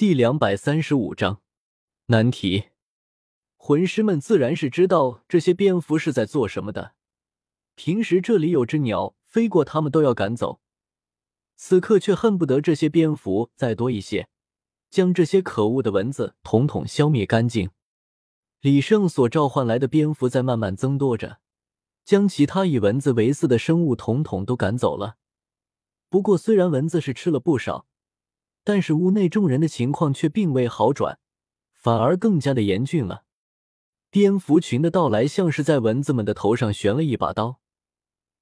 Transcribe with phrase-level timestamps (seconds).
[0.00, 1.42] 第两百三十五章
[2.06, 2.70] 难题。
[3.58, 6.94] 魂师们自然是知道这些蝙蝠是在做什么的。
[7.74, 10.62] 平时这里有只鸟飞过，他们都要赶走，
[11.54, 14.30] 此刻却恨不得这些蝙蝠再多一些，
[14.88, 17.68] 将这些可恶的蚊子统统消灭干净。
[18.62, 21.40] 李胜所召唤来的蝙蝠在慢慢增多着，
[22.06, 25.18] 将其他以蚊子为饲的生物统统都赶走了。
[26.08, 27.86] 不过，虽然蚊子是吃了不少，
[28.62, 31.18] 但是屋内众人的情况却并未好转，
[31.72, 33.24] 反而更加的严峻了。
[34.10, 37.60] 蝙蝠群的到来，像是在蚊子们的头上悬了一把刀。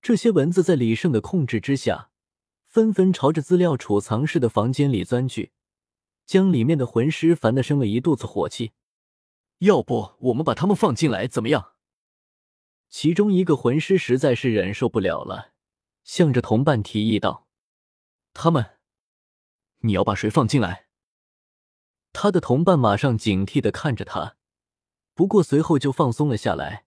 [0.00, 2.10] 这些蚊子在李胜的控制之下，
[2.66, 5.52] 纷纷朝着资料储藏室的房间里钻去，
[6.24, 8.72] 将里面的魂师烦得生了一肚子火气。
[9.58, 11.72] 要不我们把他们放进来怎么样？
[12.88, 15.52] 其中一个魂师实在是忍受不了了，
[16.04, 17.48] 向着同伴提议道
[18.32, 18.75] ：“他们，
[19.80, 20.86] 你要把谁放进来？”
[22.12, 24.36] 他的同伴马上警惕的看着他，
[25.14, 26.86] 不过随后就放松了下来，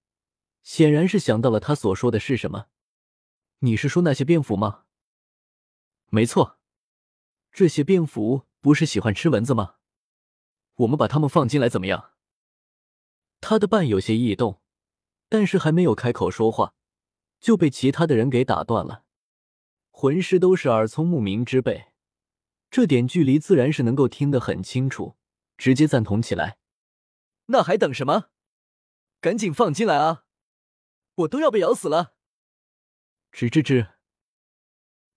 [0.64, 2.68] 显然是想到了他所说的是什么。
[3.60, 4.86] 你是说那些蝙蝠吗？
[6.08, 6.58] 没错，
[7.52, 9.76] 这些蝙蝠不是喜欢吃蚊子吗？
[10.76, 12.12] 我们把它们放进来怎么样？
[13.42, 14.62] 他的伴有些异动，
[15.28, 16.74] 但是还没有开口说话，
[17.40, 19.04] 就被其他的人给打断了。
[19.92, 21.89] 魂师都是耳聪目明之辈，
[22.72, 25.16] 这点距离自然是能够听得很清楚，
[25.58, 26.58] 直接赞同起来。
[27.48, 28.30] 那还等什么？
[29.20, 30.24] 赶紧放进来啊！
[31.16, 32.14] 我都要被咬死了！
[33.34, 33.90] 吱吱吱，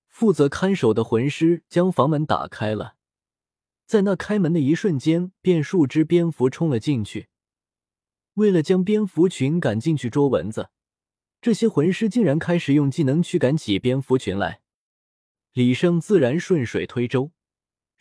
[0.09, 2.97] 负责看守的魂师将房门打开了，
[3.87, 7.29] 在那开门的一瞬间，便数只蝙蝠冲了进去。
[8.35, 10.71] 为了将蝙蝠群赶进去捉蚊子，
[11.41, 14.63] 这些魂师竟然开始用技能驱赶起蝙蝠群来。
[15.53, 17.31] 李胜自然顺水推舟，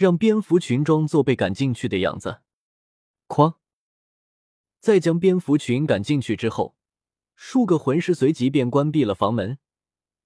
[0.02, 2.42] 让蝙蝠群装作被赶进去的样子。
[3.28, 3.58] 哐！
[4.80, 6.76] 在将蝙蝠群赶进去之后，
[7.36, 9.60] 数个魂师随即便关闭了房门，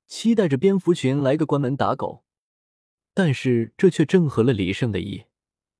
[0.07, 2.23] 期待着蝙蝠群来个关门打狗。
[3.13, 5.25] 但是这却正合了李胜的意，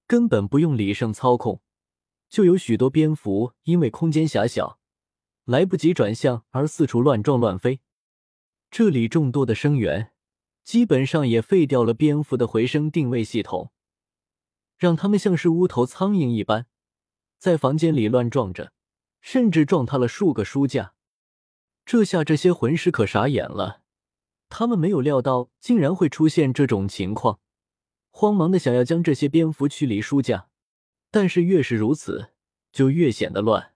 [0.05, 1.61] 根本不用李胜操控。
[2.27, 4.77] 就有许多蝙蝠因为空间狭小，
[5.45, 7.79] 来不及转向而四处乱撞乱飞。
[8.69, 10.11] 这里众多的声源
[10.65, 13.71] 基本上也废掉了蝙蝠的回声定位系统，
[14.77, 16.67] 让他们像是乌头苍蝇一般
[17.37, 18.71] 在房间里乱撞着，
[19.21, 20.93] 甚至撞塌了数个书架。
[21.85, 23.81] 这下这些魂师可傻眼了，
[24.49, 27.39] 他们没有料到竟然会出现这种情况，
[28.09, 30.49] 慌忙的想要将这些蝙蝠驱离书架。
[31.11, 32.31] 但是越是如此，
[32.71, 33.73] 就越显得乱，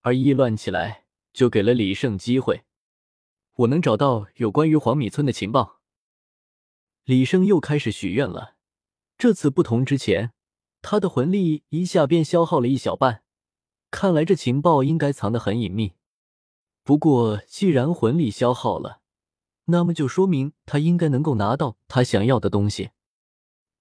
[0.00, 2.64] 而一乱起来，就给了李胜机会。
[3.54, 5.80] 我能找到有关于黄米村的情报。
[7.04, 8.53] 李胜又开始许愿了，
[9.16, 10.32] 这次不同之前，
[10.82, 13.22] 他的魂力一下便消耗了一小半，
[13.90, 15.92] 看来这情报应该藏得很隐秘。
[16.82, 19.00] 不过既然魂力消耗了，
[19.66, 22.90] 那么就说明他应该能够拿到他想要的东西。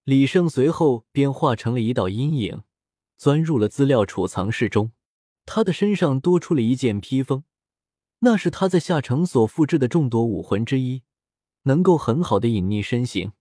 [0.04, 2.64] 李胜随后便化成了一道阴影。
[3.16, 4.92] 钻入了资料储藏室中，
[5.46, 7.46] 他的身上多出了一件披风，
[8.20, 11.04] 那是他在下城所复制的众多武魂之一，
[11.62, 13.32] 能够很好的隐匿身形。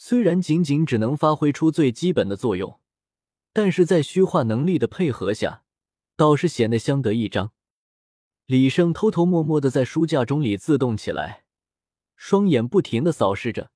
[0.00, 2.78] 虽然仅仅只能发挥出最基本的作用，
[3.52, 5.64] 但是在虚化能力的配合下，
[6.16, 7.52] 倒是显得相得益彰。
[8.46, 11.42] 李胜偷偷摸摸的在书架中里自动起来，
[12.14, 13.72] 双眼不停的扫视着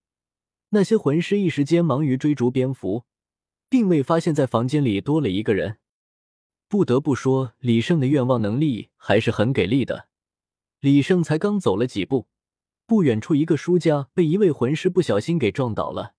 [0.68, 3.04] 那些魂师，一时间忙于追逐蝙蝠。
[3.68, 5.78] 并未发现，在房间里多了一个人。
[6.68, 10.08] 不得不说，李胜的愿望能力还是很给力的。
[10.78, 12.28] 李胜才刚走了几步，
[12.86, 16.14] 不远处一个书架被一位魂师不小心给撞倒了，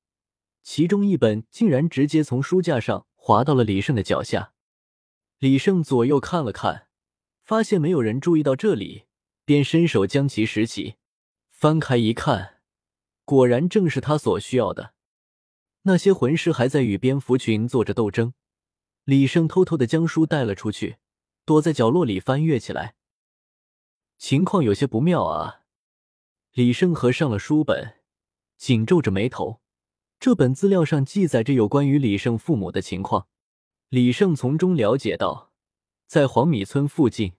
[0.63, 4.53] 其中一本竟然直接从书架上滑到了李胜的脚下。
[5.39, 6.87] 李胜左右看了看，
[7.43, 9.03] 发现没有人注意到这里，
[9.45, 10.95] 便伸手将其拾起，
[11.49, 12.61] 翻开一看，
[13.25, 14.93] 果然正是他所需要的。
[15.83, 18.33] 那些魂师还在与蝙蝠群做着斗争，
[19.03, 20.95] 李胜偷偷的将书带了出去，
[21.43, 22.95] 躲在角落里翻阅起来。
[24.17, 25.62] 情况有些不妙啊！
[26.53, 27.95] 李胜合上了书本，
[28.57, 29.59] 紧皱着眉头。
[30.19, 33.27] 这本资料上记载着有关于李胜父母的情况。
[33.89, 35.51] 李胜从中了解到，
[36.05, 37.33] 在黄米村附近，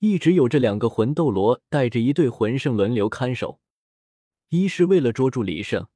[0.00, 3.60] 一直有着两个魂斗罗带着一对魂圣轮流看守，
[4.48, 5.86] 一是为了捉住李胜。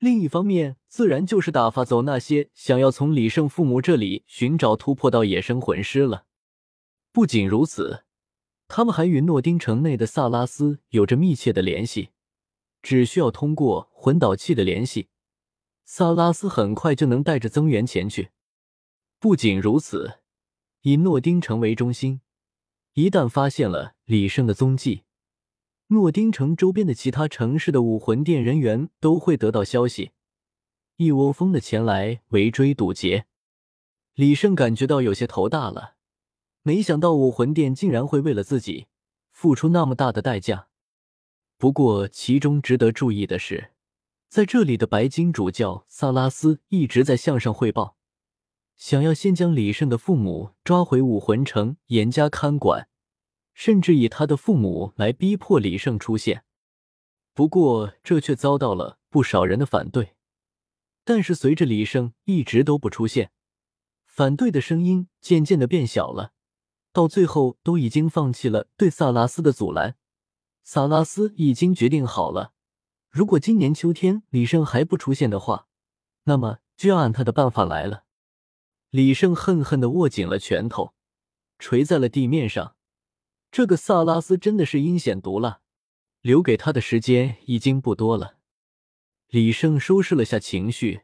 [0.00, 6.26] 另一方面，自然就是打发走那些想要从李胜父母这里寻找突破到野生魂师了。
[7.12, 8.03] 不仅如此，
[8.76, 12.08] 他们还与诺丁城内的萨拉斯有着密切的联系，
[12.82, 15.06] 只需要通过魂导器的联系，
[15.84, 18.30] 萨拉斯很快就能带着增援前去。
[19.20, 20.14] 不仅如此，
[20.80, 22.20] 以诺丁城为中心，
[22.94, 25.04] 一旦发现了李胜的踪迹，
[25.86, 30.10] 诺丁城周边的其他城市的武魂殿人员都会得到消息，
[30.96, 33.26] 一窝蜂的前来围追堵截。
[34.14, 35.93] 李胜感觉到有些头大了，
[36.66, 38.86] 没想到武魂殿竟然会为了自己
[39.30, 40.68] 付出那么大的代价。
[41.58, 43.72] 不过，其中值得注意的是，
[44.30, 47.98] 在这里的白金主教萨拉斯一直在向上汇报。
[48.78, 52.88] 想要先将李胜的父母抓回武魂城，严加看管，
[53.52, 56.44] 甚至以他的父母来逼迫李胜出现。
[57.34, 60.14] 不过，这却遭到了不少人的反对。
[61.04, 63.30] 但是，随着李胜一直都不出现，
[64.06, 66.32] 反对的声音渐渐的变小了，
[66.94, 69.96] 到最后都已经放弃了对萨拉斯的阻拦。
[70.62, 72.52] 萨拉斯已经决定好了，
[73.10, 75.66] 如果今年秋天李胜还不出现的话，
[76.22, 78.04] 那么就要按他的办法来了。
[78.90, 80.94] 李胜恨恨的握紧了拳头，
[81.58, 82.76] 捶在了地面上。
[83.50, 85.60] 这个萨拉斯真的是阴险毒辣，
[86.20, 88.38] 留给他的时间已经不多了。
[89.28, 91.02] 李胜收拾了下情绪，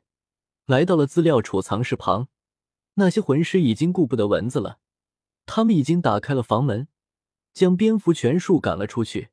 [0.67, 2.29] 来到了资料储藏室旁。
[2.95, 4.80] 那些魂师已经顾不得蚊子了，
[5.53, 6.87] 他们已经打开了房门，
[7.53, 9.31] 将蝙蝠全数赶了出去。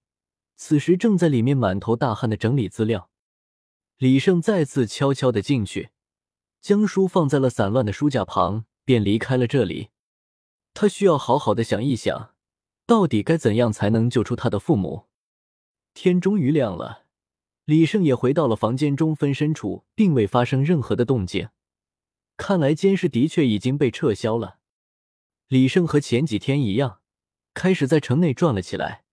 [0.55, 3.11] 此时正在里面满头大汗的整理资料。
[3.99, 5.91] 李胜再次悄悄的进去。
[6.59, 9.89] 将书放在了散乱的书架旁，便离开了这里。
[10.73, 12.33] 他需要好好的想一想，
[12.87, 15.05] 到底该怎样才能救出他的父母。
[15.93, 17.03] 天终于亮了，
[17.65, 21.49] 李胜也回到了房间中分身处，并未发生任何的动静。
[22.37, 24.56] 看来监视的确已经被撤销了。
[25.49, 26.99] 李胜和前几天一样，
[27.53, 29.05] 开始在城内转了起来，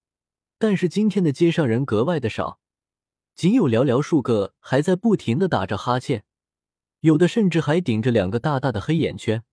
[0.59, 2.59] 但是今天的街上人格外的少，
[3.37, 6.25] 仅有寥寥数个还在不停的打着哈欠。
[7.01, 9.45] 有的甚至还顶着两个大大的黑眼圈，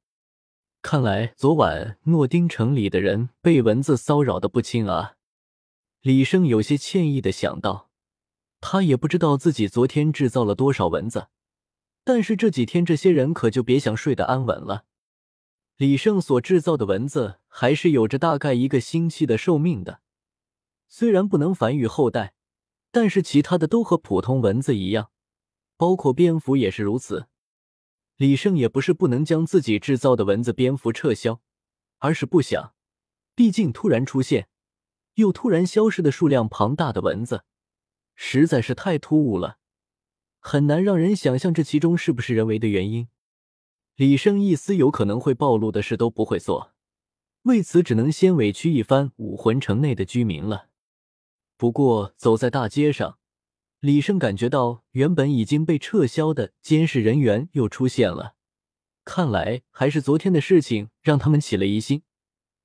[0.82, 5.18] 看来昨晚诺丁城里的人被蚊子骚扰的不轻啊！
[6.02, 7.92] 李生有些歉意的想到，
[8.60, 11.28] 他也不知道自己昨天制造了多少蚊子，
[12.04, 14.86] 但是这几天这些人可就别想睡得安稳了。
[15.82, 20.02] 李胜所制造的蚊子还是有着大概一个星期的寿命的，
[20.88, 22.36] 虽然不能繁育后代，
[22.92, 25.10] 但是其他的都和普通蚊子一样，
[25.78, 27.26] 包括蝙蝠也是如此。
[28.18, 31.42] 李胜也不是不能将自己制造的蚊子、蝙蝠撤销，
[31.98, 32.76] 而是不想，
[33.34, 34.50] 毕竟突然出现
[35.16, 37.44] 又突然消失的数量庞大的蚊子，
[38.14, 39.58] 实在是太突兀了，
[40.40, 43.08] 很难让人想象这其中是不是人为的原因。
[44.02, 46.72] 李胜一丝有可能会暴露的事都不会做，
[47.44, 50.70] 为此只能先委屈一番武魂城内的居民了。
[51.56, 53.20] 不过走在大街上。
[53.80, 58.34] 李胜感觉到，原本已经被撤销的监视人员又出现了。
[59.06, 62.02] 看来还是昨天的事情让他们起了疑心，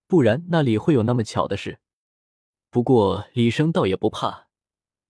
[0.07, 1.81] 不然那里会有那么巧的事？
[2.71, 4.47] 不过李生倒也不怕，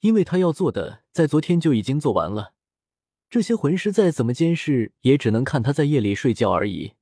[0.01, 2.55] 因为他要做的在昨天就已经做完了。
[3.29, 6.93] 这些魂师再怎么监视，也只能看他在夜里睡觉而已。